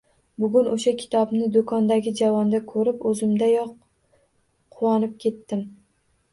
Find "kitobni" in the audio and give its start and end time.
1.01-1.49